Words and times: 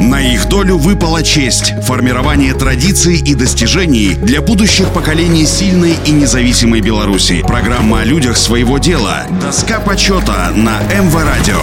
На 0.00 0.18
их 0.18 0.48
долю 0.48 0.78
выпала 0.78 1.22
честь– 1.22 1.74
формирование 1.82 2.54
традиций 2.54 3.18
и 3.18 3.34
достижений 3.34 4.14
для 4.14 4.40
будущих 4.40 4.88
поколений 4.94 5.44
сильной 5.44 5.94
и 6.06 6.10
независимой 6.10 6.80
Беларуси. 6.80 7.44
Программа 7.46 8.00
о 8.00 8.04
людях 8.04 8.38
своего 8.38 8.78
дела. 8.78 9.26
Доска 9.42 9.78
почета 9.78 10.52
на 10.56 10.80
МВ 10.98 11.14
Радио. 11.22 11.60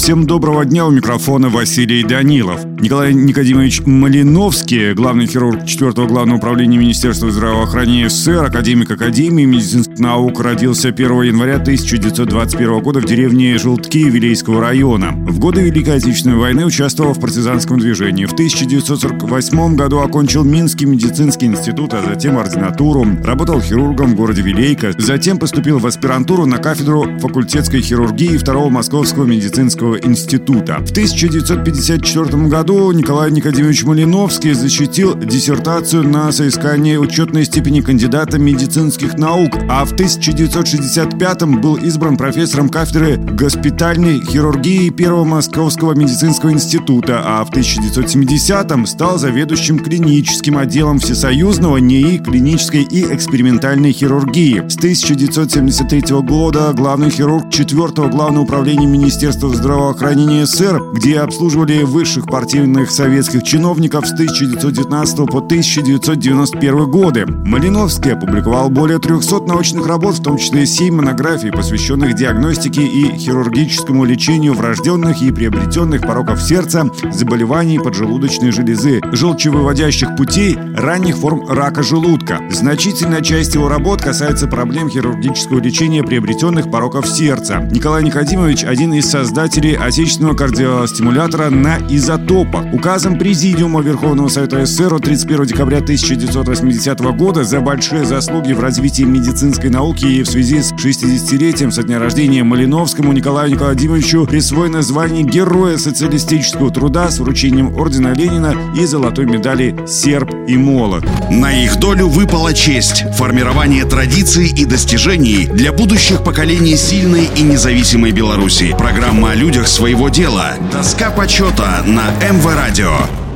Всем 0.00 0.26
доброго 0.26 0.64
дня, 0.64 0.86
у 0.86 0.90
микрофона 0.90 1.50
Василий 1.50 2.02
Данилов. 2.04 2.64
Николай 2.64 3.12
Никодимович 3.12 3.82
Малиновский, 3.84 4.94
главный 4.94 5.26
хирург 5.26 5.66
4 5.66 5.92
главного 6.06 6.38
управления 6.38 6.78
Министерства 6.78 7.30
здравоохранения 7.30 8.08
СССР, 8.08 8.44
академик 8.44 8.90
Академии 8.90 9.44
медицинских 9.44 9.98
наук, 9.98 10.40
родился 10.40 10.88
1 10.88 11.22
января 11.22 11.56
1921 11.56 12.80
года 12.80 13.00
в 13.00 13.04
деревне 13.04 13.58
Желтки 13.58 14.04
Вилейского 14.04 14.62
района. 14.62 15.10
В 15.12 15.38
годы 15.38 15.60
Великой 15.60 15.96
Отечественной 15.96 16.36
войны 16.36 16.64
участвовал 16.64 17.12
в 17.12 17.20
партизанском 17.20 17.69
движении. 17.78 18.24
В 18.24 18.32
1948 18.32 19.76
году 19.76 20.00
окончил 20.00 20.44
Минский 20.44 20.86
медицинский 20.86 21.46
институт, 21.46 21.94
а 21.94 22.02
затем 22.02 22.38
ординатуру. 22.38 23.06
Работал 23.22 23.60
хирургом 23.60 24.12
в 24.12 24.16
городе 24.16 24.42
Вилейка. 24.42 24.92
Затем 24.98 25.38
поступил 25.38 25.78
в 25.78 25.86
аспирантуру 25.86 26.46
на 26.46 26.58
кафедру 26.58 27.18
факультетской 27.20 27.80
хирургии 27.80 28.36
2 28.36 28.68
Московского 28.68 29.24
медицинского 29.24 29.96
института. 29.96 30.78
В 30.80 30.90
1954 30.90 32.48
году 32.48 32.90
Николай 32.92 33.30
Никодимович 33.30 33.84
Малиновский 33.84 34.52
защитил 34.54 35.14
диссертацию 35.14 36.08
на 36.08 36.32
соискание 36.32 36.98
учетной 36.98 37.44
степени 37.44 37.80
кандидата 37.80 38.38
медицинских 38.38 39.18
наук, 39.18 39.52
а 39.68 39.84
в 39.84 39.92
1965 39.92 41.42
был 41.60 41.76
избран 41.76 42.16
профессором 42.16 42.68
кафедры 42.68 43.16
госпитальной 43.16 44.20
хирургии 44.20 44.90
Первого 44.90 45.24
Московского 45.24 45.94
медицинского 45.94 46.52
института, 46.52 47.22
а 47.24 47.44
в 47.44 47.50
1970 47.60 48.88
стал 48.88 49.18
заведующим 49.18 49.80
клиническим 49.80 50.56
отделом 50.56 50.98
Всесоюзного 50.98 51.76
НИИ 51.76 52.16
клинической 52.16 52.84
и 52.84 53.02
экспериментальной 53.02 53.92
хирургии. 53.92 54.66
С 54.66 54.76
1973 54.76 56.20
года 56.22 56.72
главный 56.72 57.10
хирург 57.10 57.50
4 57.50 58.08
Главного 58.08 58.44
управления 58.44 58.86
Министерства 58.86 59.54
здравоохранения 59.54 60.46
СССР, 60.46 60.80
где 60.94 61.20
обслуживали 61.20 61.82
высших 61.82 62.26
партийных 62.26 62.90
советских 62.90 63.42
чиновников 63.42 64.06
с 64.06 64.12
1919 64.12 65.16
по 65.30 65.38
1991 65.38 66.90
годы. 66.90 67.26
Малиновский 67.26 68.14
опубликовал 68.14 68.70
более 68.70 69.00
300 69.00 69.40
научных 69.40 69.86
работ, 69.86 70.14
в 70.14 70.22
том 70.22 70.38
числе 70.38 70.64
7 70.64 70.94
монографий, 70.94 71.52
посвященных 71.52 72.14
диагностике 72.14 72.86
и 72.86 73.18
хирургическому 73.18 74.06
лечению 74.06 74.54
врожденных 74.54 75.20
и 75.20 75.30
приобретенных 75.30 76.00
пороков 76.00 76.40
сердца, 76.40 76.88
заболеваний 77.12 77.49
поджелудочной 77.50 78.52
железы, 78.52 79.00
желчевыводящих 79.10 80.14
путей, 80.14 80.56
ранних 80.76 81.16
форм 81.16 81.48
рака 81.48 81.82
желудка. 81.82 82.40
Значительная 82.48 83.22
часть 83.22 83.54
его 83.54 83.68
работ 83.68 84.00
касается 84.00 84.46
проблем 84.46 84.88
хирургического 84.88 85.58
лечения 85.58 86.04
приобретенных 86.04 86.70
пороков 86.70 87.08
сердца. 87.08 87.58
Николай 87.72 88.04
Никодимович– 88.04 88.62
один 88.64 88.94
из 88.94 89.10
создателей 89.10 89.74
отечественного 89.74 90.36
кардиостимулятора 90.36 91.50
на 91.50 91.78
изотопах. 91.88 92.72
Указом 92.72 93.18
Президиума 93.18 93.80
Верховного 93.80 94.28
Совета 94.28 94.64
СССР 94.64 94.94
от 94.94 95.02
31 95.02 95.46
декабря 95.46 95.78
1980 95.78 97.00
года 97.16 97.42
за 97.42 97.60
большие 97.60 98.04
заслуги 98.04 98.52
в 98.52 98.60
развитии 98.60 99.02
медицинской 99.02 99.70
науки 99.70 100.04
и 100.04 100.22
в 100.22 100.28
связи 100.28 100.62
с 100.62 100.72
60-летием 100.72 101.72
со 101.72 101.82
дня 101.82 101.98
рождения 101.98 102.44
Малиновскому 102.44 103.12
Николаю 103.12 103.50
Николаевичу 103.50 104.24
присвоено 104.26 104.82
звание 104.82 105.24
Героя 105.24 105.78
социалистического 105.78 106.70
труда 106.70 107.10
с 107.10 107.18
вручением 107.18 107.39
Ордена 107.48 108.12
Ленина 108.12 108.54
и 108.76 108.84
золотой 108.84 109.24
медали 109.24 109.74
«Серб 109.86 110.30
и 110.46 110.58
молот». 110.58 111.06
На 111.30 111.50
их 111.52 111.76
долю 111.76 112.06
выпала 112.06 112.52
честь– 112.52 113.04
формирование 113.16 113.86
традиций 113.86 114.48
и 114.48 114.66
достижений 114.66 115.46
для 115.46 115.72
будущих 115.72 116.22
поколений 116.22 116.76
сильной 116.76 117.30
и 117.34 117.40
независимой 117.40 118.12
Беларуси. 118.12 118.74
Программа 118.76 119.30
о 119.30 119.34
людях 119.34 119.68
своего 119.68 120.10
дела. 120.10 120.56
Доска 120.70 121.10
почета 121.10 121.82
на 121.86 122.10
МВ 122.30 122.44
Радио. 122.54 123.29